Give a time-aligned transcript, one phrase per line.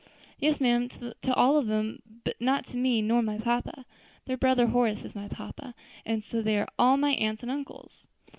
[0.39, 3.85] "Yes, ma'am, to all of them, but not to me nor my papa.
[4.25, 5.75] Their brother Horace is my papa,
[6.07, 8.07] and so they are all my aunts and uncles."